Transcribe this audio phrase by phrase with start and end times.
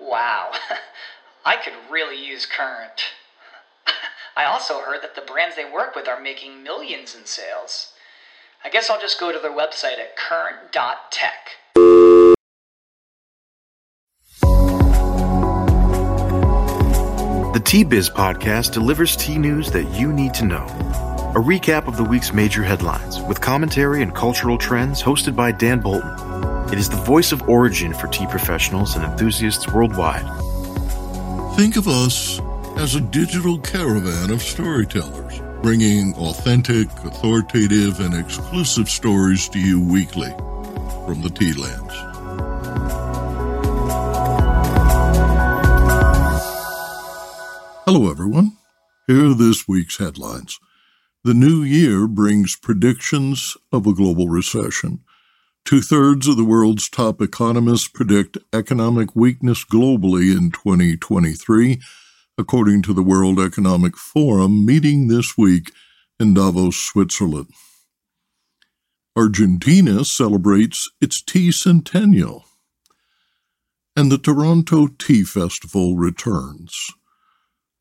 [0.00, 0.52] Wow,
[1.44, 3.02] I could really use Current.
[4.36, 7.92] I also heard that the brands they work with are making millions in sales.
[8.64, 11.50] I guess I'll just go to their website at current.tech.
[17.52, 20.66] The Tea Biz podcast delivers tea news that you need to know.
[21.34, 25.80] A recap of the week's major headlines with commentary and cultural trends hosted by Dan
[25.80, 26.49] Bolton.
[26.72, 30.24] It is the voice of origin for tea professionals and enthusiasts worldwide.
[31.56, 32.40] Think of us
[32.76, 40.30] as a digital caravan of storytellers, bringing authentic, authoritative, and exclusive stories to you weekly
[41.06, 41.94] from the tea lands.
[47.84, 48.56] Hello, everyone.
[49.08, 50.60] Here are this week's headlines.
[51.24, 55.00] The new year brings predictions of a global recession.
[55.64, 61.80] Two thirds of the world's top economists predict economic weakness globally in 2023,
[62.36, 65.72] according to the World Economic Forum meeting this week
[66.18, 67.52] in Davos, Switzerland.
[69.16, 72.44] Argentina celebrates its tea centennial,
[73.94, 76.90] and the Toronto Tea Festival returns.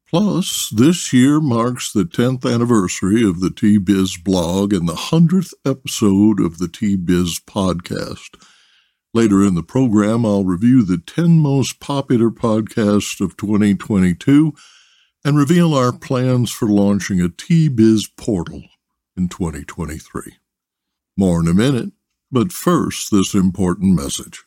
[0.09, 5.53] Plus, this year marks the 10th anniversary of the Tea Biz blog and the 100th
[5.63, 8.43] episode of the Tea Biz podcast.
[9.13, 14.53] Later in the program, I'll review the 10 most popular podcasts of 2022
[15.23, 18.63] and reveal our plans for launching a Tea Biz portal
[19.15, 20.37] in 2023.
[21.17, 21.91] More in a minute,
[22.31, 24.43] but first, this important message.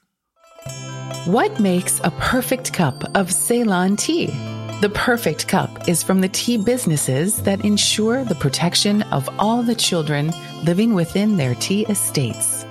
[1.24, 4.34] What makes a perfect cup of Ceylon tea?
[4.82, 9.76] The perfect cup is from the tea businesses that ensure the protection of all the
[9.76, 10.32] children
[10.64, 12.66] living within their tea estates.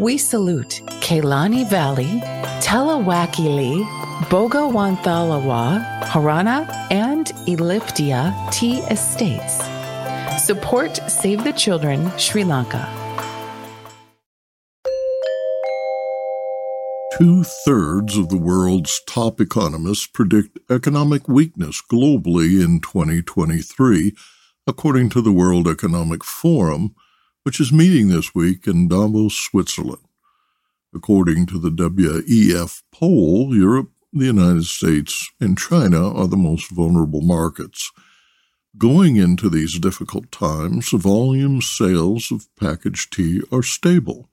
[0.00, 2.20] We salute Kelani Valley,
[2.58, 3.84] Talawakelle,
[4.24, 9.62] Bogawanthalawa, Horana, and Elpitiya tea estates.
[10.44, 13.07] Support Save the Children Sri Lanka.
[17.18, 24.14] Two thirds of the world's top economists predict economic weakness globally in 2023,
[24.68, 26.94] according to the World Economic Forum,
[27.42, 30.04] which is meeting this week in Davos, Switzerland.
[30.94, 37.22] According to the WEF poll, Europe, the United States, and China are the most vulnerable
[37.22, 37.90] markets.
[38.76, 44.30] Going into these difficult times, volume sales of packaged tea are stable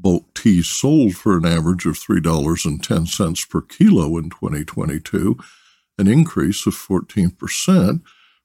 [0.00, 5.36] bulk tea sold for an average of $3.10 per kilo in 2022,
[5.98, 8.00] an increase of 14%,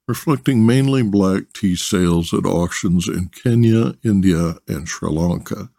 [0.08, 5.70] reflecting mainly black tea sales at auctions in Kenya, India, and Sri Lanka.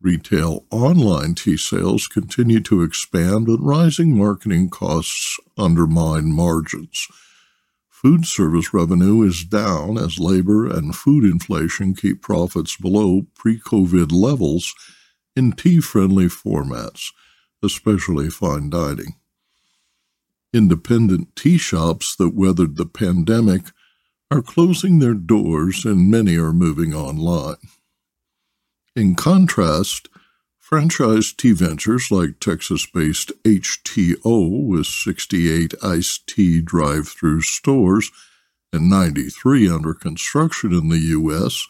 [0.00, 7.08] Retail online tea sales continue to expand, but rising marketing costs undermine margins.
[8.04, 14.12] Food service revenue is down as labor and food inflation keep profits below pre COVID
[14.12, 14.74] levels
[15.34, 17.12] in tea friendly formats,
[17.62, 19.14] especially fine dining.
[20.52, 23.72] Independent tea shops that weathered the pandemic
[24.30, 27.56] are closing their doors and many are moving online.
[28.94, 30.10] In contrast,
[30.64, 38.10] Franchise tea ventures like Texas based HTeaO with 68 iced tea drive through stores
[38.72, 41.66] and 93 under construction in the U.S.,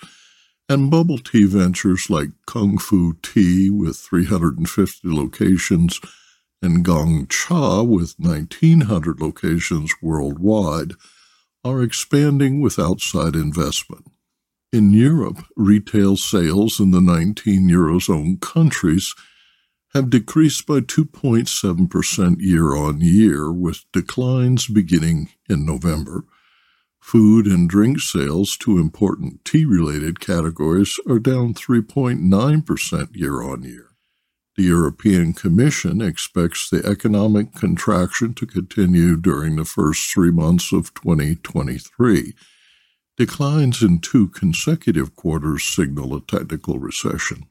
[0.68, 6.00] and bubble tea ventures like Kung Fu Tea with 350 locations
[6.62, 10.92] and Gong Cha with 1,900 locations worldwide
[11.64, 14.06] are expanding with outside investment.
[14.74, 19.14] In Europe, retail sales in the 19 Eurozone countries
[19.94, 26.24] have decreased by 2.7% year on year, with declines beginning in November.
[27.00, 33.90] Food and drink sales to important tea related categories are down 3.9% year on year.
[34.56, 40.92] The European Commission expects the economic contraction to continue during the first three months of
[40.94, 42.34] 2023
[43.16, 47.46] Declines in two consecutive quarters signal a technical recession.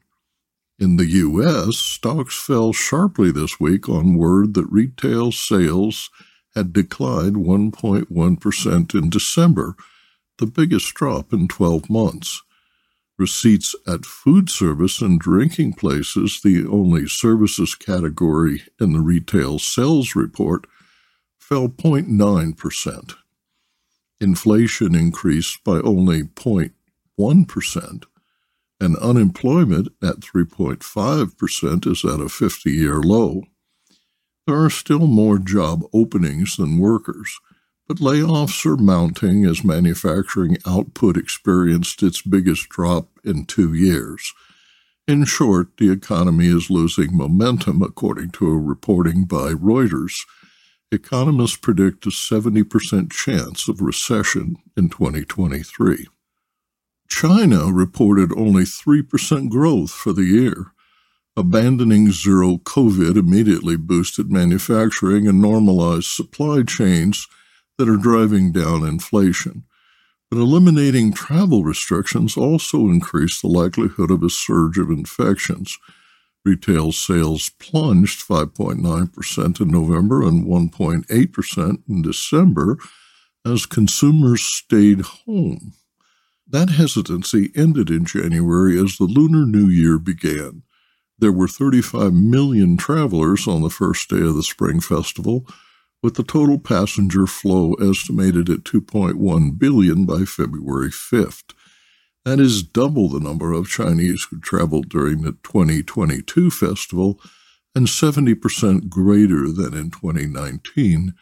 [0.78, 6.10] In the U.S., stocks fell sharply this week on word that retail sales
[6.54, 9.76] had declined 1.1% in December,
[10.38, 12.42] the biggest drop in 12 months.
[13.16, 20.14] Receipts at food service and drinking places, the only services category in the retail sales
[20.14, 20.66] report,
[21.38, 23.14] fell 0.9%.
[24.24, 28.04] Inflation increased by only 0.1%,
[28.80, 33.42] and unemployment at 3.5% is at a 50 year low.
[34.46, 37.38] There are still more job openings than workers,
[37.86, 44.32] but layoffs are mounting as manufacturing output experienced its biggest drop in two years.
[45.06, 50.16] In short, the economy is losing momentum, according to a reporting by Reuters.
[50.94, 56.06] Economists predict a 70% chance of recession in 2023.
[57.08, 60.72] China reported only 3% growth for the year.
[61.36, 67.26] Abandoning zero COVID immediately boosted manufacturing and normalized supply chains
[67.76, 69.64] that are driving down inflation.
[70.30, 75.76] But eliminating travel restrictions also increased the likelihood of a surge of infections.
[76.44, 82.76] Retail sales plunged 5.9% in November and 1.8% in December
[83.46, 85.72] as consumers stayed home.
[86.46, 90.62] That hesitancy ended in January as the Lunar New Year began.
[91.18, 95.46] There were 35 million travelers on the first day of the Spring Festival,
[96.02, 101.54] with the total passenger flow estimated at 2.1 billion by February 5th.
[102.24, 107.20] That is double the number of Chinese who traveled during the 2022 festival
[107.74, 111.12] and 70% greater than in 2019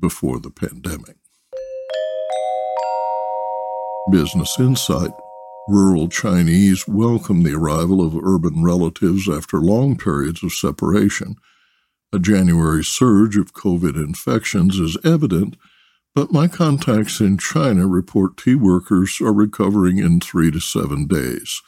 [0.00, 1.16] before the pandemic.
[4.10, 5.10] Business Insight
[5.68, 11.36] Rural Chinese welcome the arrival of urban relatives after long periods of separation.
[12.14, 15.56] A January surge of COVID infections is evident,
[16.16, 21.60] but my contacts in China report tea workers are recovering in three to seven days.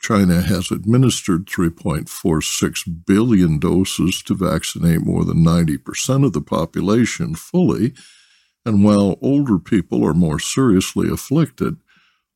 [0.00, 7.92] China has administered 3.46 billion doses to vaccinate more than 90% of the population fully,
[8.64, 11.76] and while older people are more seriously afflicted,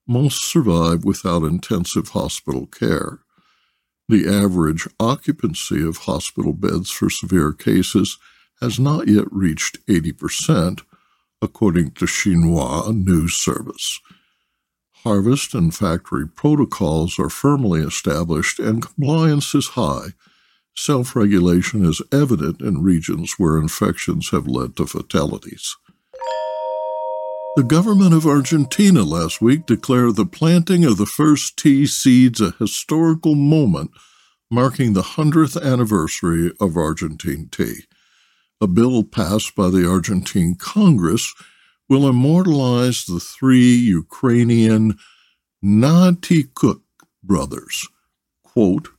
[0.07, 3.21] most survive without intensive hospital care.
[4.07, 8.19] The average occupancy of hospital beds for severe cases
[8.61, 10.83] has not yet reached 80%,
[11.43, 14.01] according to Xinhua News Service.
[15.03, 20.11] Harvest and factory protocols are firmly established and compliance is high.
[20.77, 25.77] Self regulation is evident in regions where infections have led to fatalities.
[27.57, 32.53] The government of Argentina last week declared the planting of the first tea seeds a
[32.53, 33.91] historical moment
[34.51, 37.81] marking the 100th anniversary of Argentine tea.
[38.63, 41.35] A bill passed by the Argentine Congress
[41.89, 45.01] will immortalize the three Ukrainian
[45.65, 46.81] Gnatyuk
[47.25, 47.89] brothers,
[48.45, 48.91] quote,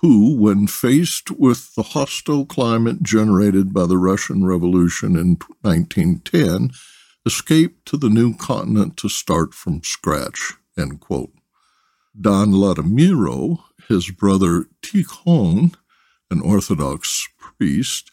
[0.00, 6.72] who, when faced with the hostile climate generated by the Russian Revolution in 1910,
[7.24, 10.54] escaped to the new continent to start from scratch.
[10.76, 11.32] End quote.
[12.20, 15.76] Don Vladimiro, his brother Tikhon,
[16.32, 18.10] an Orthodox priest,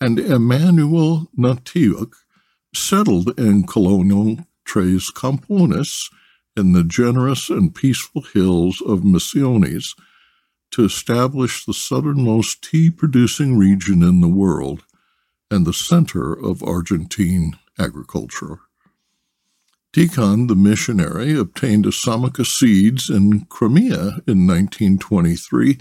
[0.00, 2.14] and Emmanuel Gnatyuk
[2.74, 6.10] settled in colonial Tres Capones
[6.56, 9.94] in the generous and peaceful hills of Misiones
[10.70, 14.84] to establish the southernmost tea producing region in the world
[15.50, 18.60] and the center of Argentine agriculture.
[19.92, 25.78] Tikhon, the missionary, obtained assamica seeds in Crimea in 1923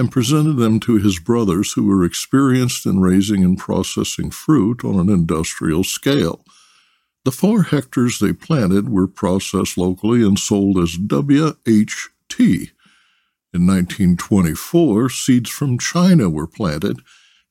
[0.00, 4.98] and presented them to his brothers who were experienced in raising and processing fruit on
[4.98, 6.42] an industrial scale.
[7.26, 12.40] The four hectares they planted were processed locally and sold as WHT.
[12.40, 17.00] In 1924, seeds from China were planted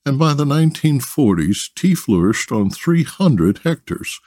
[0.03, 4.19] and by the 1940s, tea flourished on 300 hectares.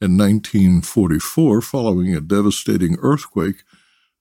[0.00, 3.62] In 1944, following a devastating earthquake,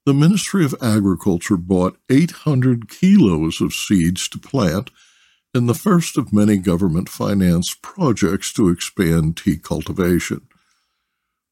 [0.05, 4.91] the Ministry of Agriculture bought 800 kilos of seeds to plant
[5.53, 10.41] in the first of many government financed projects to expand tea cultivation.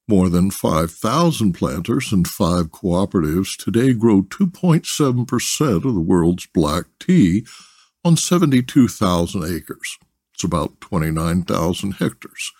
[0.07, 7.45] More than 5,000 planters and five cooperatives today grow 2.7% of the world's black tea
[8.03, 9.97] on 72,000 acres.
[10.33, 12.51] It's about 29,000 hectares.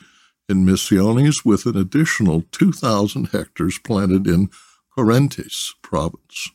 [0.48, 4.50] In Misiones, with an additional 2,000 hectares planted in
[4.98, 6.52] Corrientes province.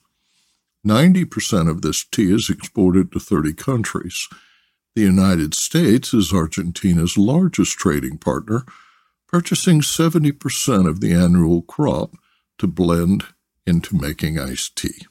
[0.86, 4.28] 90% of this tea is exported to 30 countries.
[4.94, 8.64] The United States is Argentina's largest trading partner,
[9.26, 12.12] purchasing 70% of the annual crop
[12.58, 13.24] to blend
[13.66, 15.06] into making iced tea.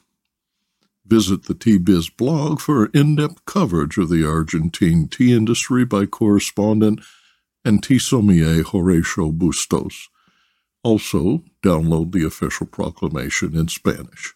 [1.04, 6.06] Visit the Tea Biz blog for in depth coverage of the Argentine tea industry by
[6.06, 7.00] correspondent
[7.64, 10.08] and tea sommelier Horatio Bustos.
[10.86, 14.34] Also, download the official proclamation in Spanish.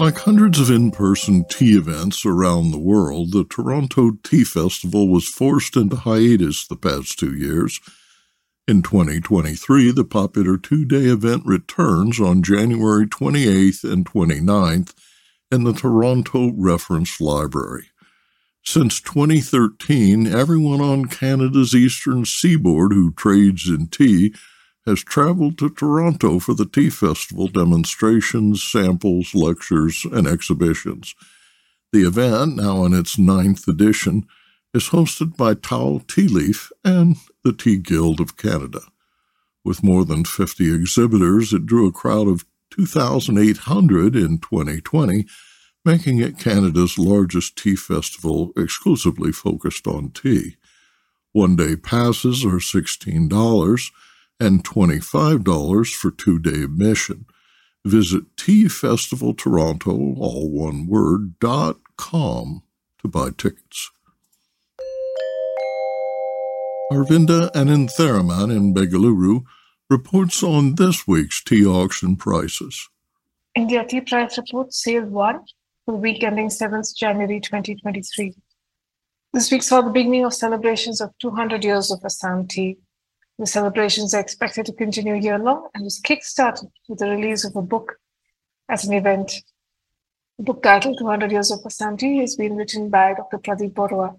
[0.00, 5.28] Like hundreds of in person tea events around the world, the Toronto Tea Festival was
[5.28, 7.80] forced into hiatus the past two years
[8.66, 14.94] in 2023, the popular two day event returns on January 28th and 29th
[15.52, 17.90] in the Toronto Reference Library.
[18.66, 24.34] Since 2013, everyone on Canada's eastern seaboard who trades in tea
[24.86, 31.14] has traveled to Toronto for the Tea Festival demonstrations, samples, lectures, and exhibitions.
[31.92, 34.26] The event, now in its ninth edition,
[34.72, 38.80] is hosted by Tao Tea Leaf and the Tea Guild of Canada.
[39.62, 45.26] With more than 50 exhibitors, it drew a crowd of 2,800 in 2020,
[45.84, 50.56] making it Canada's largest tea festival exclusively focused on tea.
[51.32, 53.90] One day passes are $16
[54.40, 57.26] and $25 for two day admission.
[57.84, 62.62] Visit Tea Festival Toronto, all one word, dot com
[63.02, 63.90] to buy tickets.
[66.90, 69.44] Aravinda Anantharaman in Bengaluru
[69.90, 72.88] reports on this week's tea auction prices.
[73.54, 75.40] India Tea Price Report Sale 1
[75.84, 78.34] for the week ending 7th January 2023.
[79.32, 82.78] This week saw the beginning of celebrations of 200 years of Assam tea.
[83.38, 87.54] The celebrations are expected to continue year long and was kick-started with the release of
[87.56, 87.96] a book
[88.68, 89.42] as an event.
[90.38, 93.38] The book titled 200 Years of Assam Tea has been written by Dr.
[93.38, 94.18] Pradip Baruah.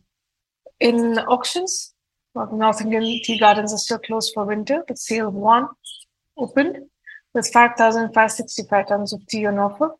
[0.79, 1.93] In auctions,
[2.35, 5.67] North Indian tea gardens are still closed for winter, but sale one
[6.37, 6.77] opened
[7.33, 9.91] with 5,565 tons of tea on offer,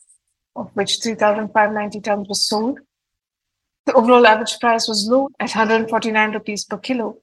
[0.56, 2.80] of which 3,590 tons were sold.
[3.86, 7.18] The overall average price was low at 149 rupees per kilo,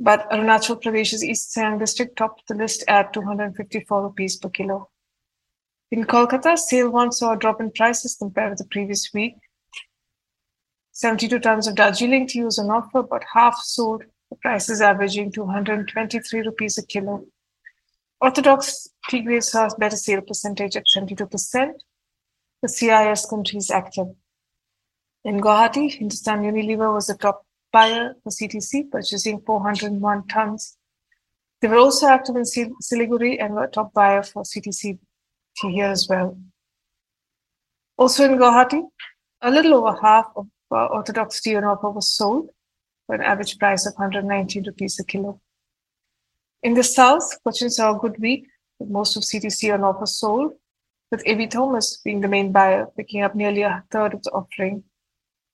[0.00, 4.88] but Arunachal Pradesh's East Siang district topped the list at 254 rupees per kilo.
[5.90, 9.36] In Kolkata, sale one saw a drop in prices compared with the previous week.
[10.92, 15.30] 72 tons of Darjeeling tea was on offer, but half sold the price is averaging
[15.30, 17.26] 223 rupees a kilo.
[18.20, 21.74] Orthodox tea grades saw better sale percentage at 72%.
[22.64, 24.06] The CIS countries active.
[25.22, 30.78] In Guwahati, Hindustan Unilever was the top buyer for CTC, purchasing 401 tons.
[31.60, 34.98] They were also active in Siliguri and were top buyer for CTC
[35.60, 36.38] here as well.
[37.98, 38.82] Also in Guwahati,
[39.42, 42.48] a little over half of uh, Orthodox tea on offer was sold
[43.06, 45.38] for an average price of 119 rupees a kilo.
[46.62, 48.46] In the south, Cochin saw a good week
[48.78, 50.54] with most of CTC on offer sold,
[51.10, 51.46] with A.V.
[51.48, 54.84] Thomas being the main buyer, picking up nearly a third of the offering.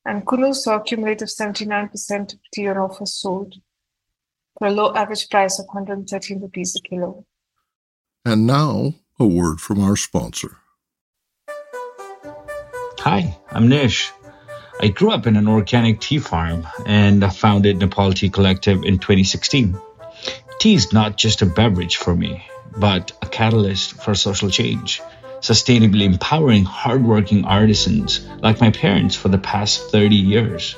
[0.05, 3.55] And Coonoor saw a cumulative 79% of tea on offer sold
[4.59, 7.25] for a low average price of 113 rupees a kilo.
[8.25, 10.57] And now, a word from our sponsor.
[13.01, 14.13] Hi, I'm Nish.
[14.83, 18.99] I grew up in an organic tea farm and I founded Nepal Tea Collective in
[18.99, 19.79] 2016.
[20.59, 22.45] Tea is not just a beverage for me,
[22.77, 25.01] but a catalyst for social change,
[25.41, 30.77] sustainably empowering hardworking artisans like my parents for the past 30 years.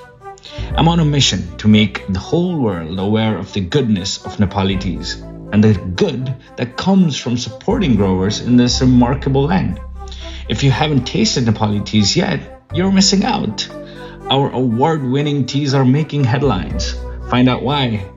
[0.77, 4.81] I'm on a mission to make the whole world aware of the goodness of Nepali
[4.81, 5.21] teas
[5.53, 9.81] and the good that comes from supporting growers in this remarkable land.
[10.49, 13.69] If you haven't tasted Nepali teas yet, you're missing out.
[14.31, 16.95] Our award winning teas are making headlines.
[17.29, 18.12] Find out why.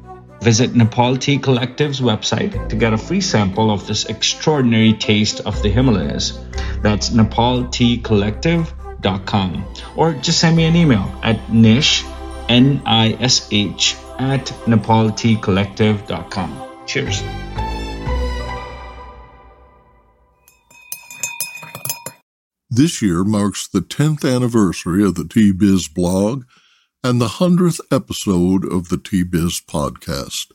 [0.46, 5.60] Visit Nepal Tea Collective's website to get a free sample of this extraordinary taste of
[5.64, 6.38] the Himalayas.
[6.84, 9.66] That's nepalteacollective.com.
[9.96, 12.06] Or just send me an email at nish,
[12.48, 16.86] N I S H, at nepalteacollective.com.
[16.86, 17.24] Cheers.
[22.70, 26.44] This year marks the 10th anniversary of the Tea Biz blog
[27.06, 30.52] and the 100th episode of the Tea Biz podcast.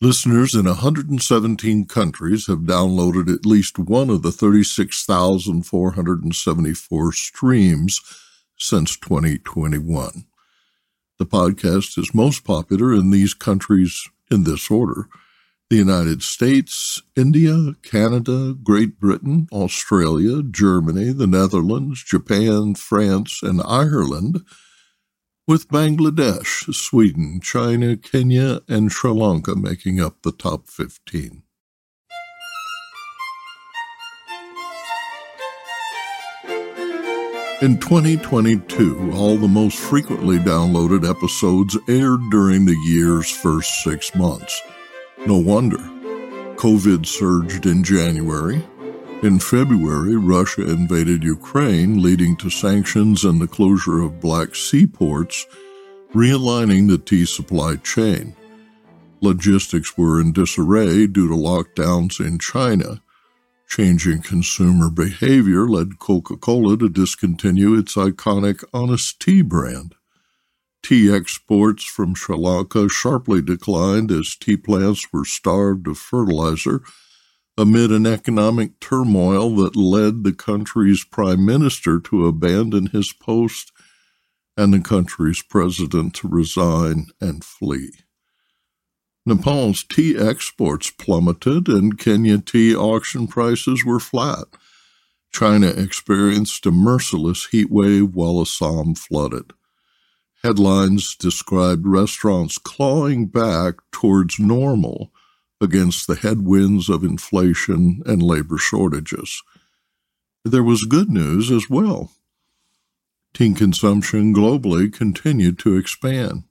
[0.00, 8.00] Listeners in 117 countries have downloaded at least one of the 36,474 streams
[8.56, 10.26] since 2021.
[11.18, 15.08] The podcast is most popular in these countries in this order
[15.70, 24.44] The United States, India, Canada, Great Britain, Australia, Germany, the Netherlands, Japan, France, and Ireland,
[25.50, 31.42] with Bangladesh, Sweden, China, Kenya, and Sri Lanka making up the top 15.
[37.62, 44.62] In 2022, all the most frequently downloaded episodes aired during the year's first six months.
[45.26, 45.78] No wonder.
[46.58, 48.64] COVID surged in January.
[49.22, 55.46] In February, Russia invaded Ukraine, leading to sanctions and the closure of Black Sea ports,
[56.14, 58.34] realigning the tea supply chain.
[59.20, 63.02] Logistics were in disarray due to lockdowns in China
[63.70, 69.94] Changing consumer behavior led Coca Cola to discontinue its iconic Honest Tea brand.
[70.82, 76.82] Tea exports from Sri Lanka sharply declined as tea plants were starved of fertilizer
[77.60, 83.70] amid an economic turmoil that led the country's prime minister to abandon his post
[84.56, 87.90] and the country's president to resign and flee.
[89.26, 94.46] Nepal's tea exports plummeted and Kenya tea auction prices were flat.
[95.30, 99.52] China experienced a merciless heat wave while Assam flooded.
[100.42, 105.12] Headlines described restaurants clawing back towards normal
[105.60, 109.42] against the headwinds of inflation and labor shortages.
[110.44, 112.12] There was good news as well.
[113.34, 116.44] Tea consumption globally continued to expand.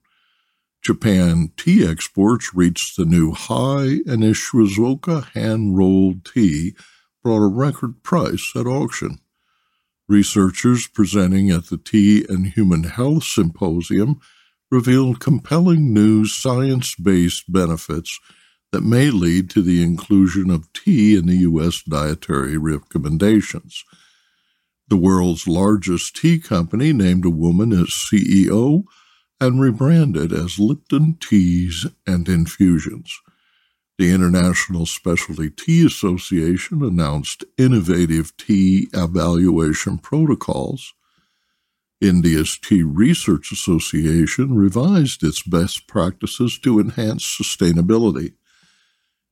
[0.82, 6.76] Japan tea exports reached the new high, and Shizuoka hand rolled tea
[7.22, 9.20] brought a record price at auction.
[10.08, 14.20] Researchers presenting at the Tea and Human Health Symposium
[14.72, 18.20] revealed compelling new science based benefits
[18.72, 21.82] that may lead to the inclusion of tea in the U.S.
[21.82, 23.84] dietary recommendations.
[24.88, 28.84] The world's largest tea company named a woman as CEO
[29.40, 33.20] and rebranded as Lipton Teas and Infusions.
[33.98, 40.94] The International Specialty Tea Association announced innovative tea evaluation protocols.
[42.00, 48.36] India's Tea Research Association revised its best practices to enhance sustainability.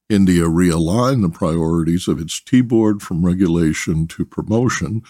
[0.10, 5.04] India realigned the priorities of its tea board from regulation to promotion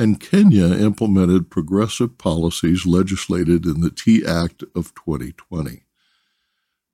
[0.00, 5.82] and Kenya implemented progressive policies legislated in the Tea Act of 2020.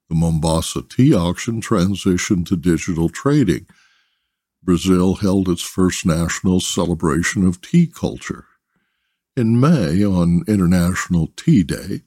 [0.08, 3.66] The Mombasa tea auction transitioned to digital trading.
[4.60, 8.46] Brazil held its first national celebration of tea culture.
[9.36, 12.02] In May, on International Tea Day,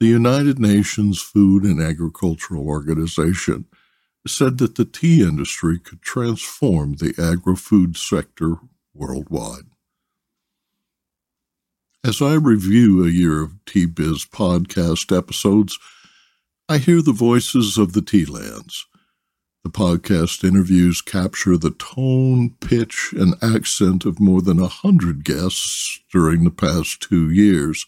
[0.00, 3.66] the United Nations Food and Agricultural Organization
[4.26, 8.56] said that the tea industry could transform the agri food sector
[8.94, 9.64] worldwide.
[12.04, 15.78] As I review a year of Tea Biz podcast episodes,
[16.68, 18.86] I hear the voices of the tea lands.
[19.64, 26.00] The podcast interviews capture the tone, pitch, and accent of more than a hundred guests
[26.10, 27.84] during the past two years,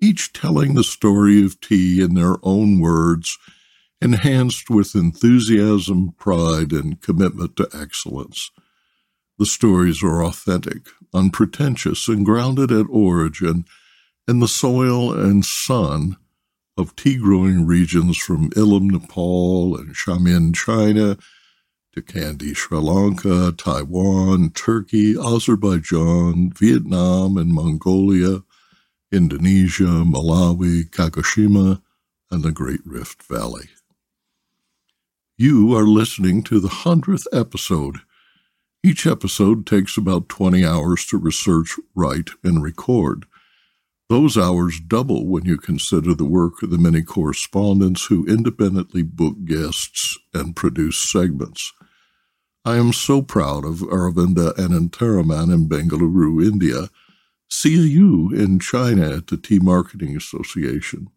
[0.00, 3.38] each telling the story of tea in their own words,
[4.00, 8.50] enhanced with enthusiasm, pride, and commitment to excellence.
[9.38, 13.64] The stories are authentic, unpretentious, and grounded at origin
[14.26, 16.16] in the soil and sun
[16.76, 21.16] of tea growing regions from Ilam, Nepal, and Xiamen, China,
[21.92, 28.42] to Kandy, Sri Lanka, Taiwan, Turkey, Azerbaijan, Vietnam, and Mongolia,
[29.10, 31.82] Indonesia, Malawi, Kagoshima,
[32.30, 33.70] and the Great Rift Valley.
[35.38, 38.00] You are listening to the hundredth episode
[38.84, 43.26] each episode takes about 20 hours to research, write, and record.
[44.08, 49.44] Those hours double when you consider the work of the many correspondents who independently book
[49.44, 51.72] guests and produce segments.
[52.64, 56.88] I am so proud of Aravinda Anantharaman in Bengaluru, India,
[57.50, 61.10] CAU in China at the Tea Marketing Association,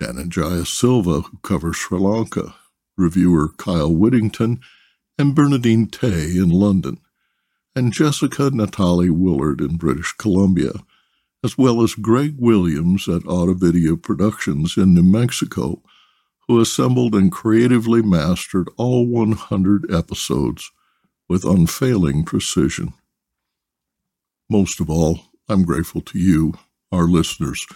[0.00, 2.54] Dhananjaya Silva, who covers Sri Lanka,
[2.96, 4.60] reviewer Kyle Whittington,
[5.18, 6.98] and Bernadine Tay in London,
[7.74, 10.72] and Jessica Natalie Willard in British Columbia,
[11.44, 15.82] as well as Greg Williams at Auto Video Productions in New Mexico,
[16.48, 20.70] who assembled and creatively mastered all 100 episodes
[21.28, 22.92] with unfailing precision.
[24.50, 26.54] Most of all, I'm grateful to you,
[26.90, 27.66] our listeners,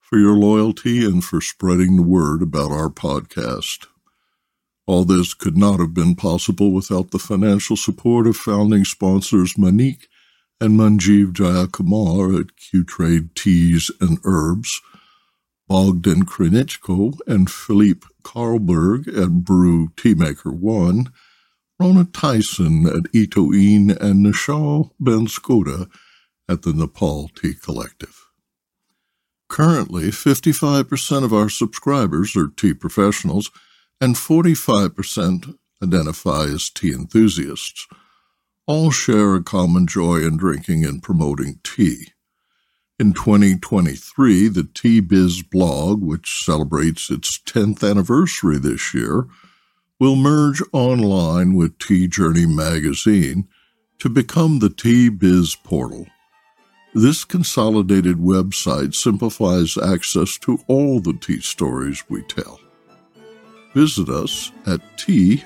[0.00, 3.86] for your loyalty and for spreading the word about our podcast.
[4.86, 10.06] All this could not have been possible without the financial support of founding sponsors Manik
[10.60, 14.80] and Manjeev Jayakumar at Q-Trade Teas and Herbs,
[15.68, 21.12] Bogdan Krinichko and Philippe Karlberg at Brew Teamaker One,
[21.80, 25.90] Rona Tison at Ito En, and Nishal Ben Skoda
[26.48, 28.28] at the Nepal Tea Collective.
[29.48, 33.50] Currently, 55% of our subscribers are tea professionals
[34.00, 37.86] and 45% identify as tea enthusiasts.
[38.66, 42.08] All share a common joy in drinking and promoting tea.
[42.98, 49.26] In 2023, the Tea Biz blog, which celebrates its 10th anniversary this year,
[50.00, 53.48] will merge online with Tea Journey magazine
[53.98, 56.06] to become the Tea Biz portal.
[56.94, 62.58] This consolidated website simplifies access to all the tea stories we tell.
[63.76, 65.44] Visit us at t-biz.com.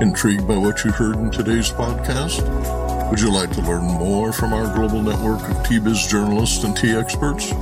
[0.00, 2.40] Intrigued by what you heard in today's podcast?
[3.10, 6.74] Would you like to learn more from our global network of Tea Biz journalists and
[6.74, 7.52] tea experts?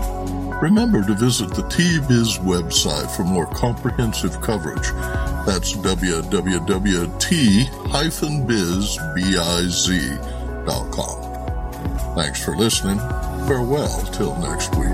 [0.63, 4.89] Remember to visit the Tea Biz website for more comprehensive coverage.
[5.47, 6.95] That's www.t-biz.com.
[12.15, 12.99] Thanks for listening.
[13.47, 14.94] Farewell till next week.